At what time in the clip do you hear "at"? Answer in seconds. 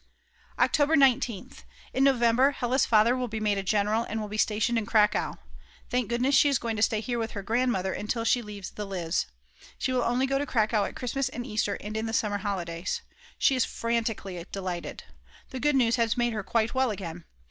10.85-10.95